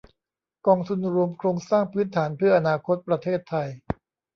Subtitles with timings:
[0.67, 3.67] กองทุนรวมโครงสร้างพื้นฐานเพื่ออนาคตประเทศไทย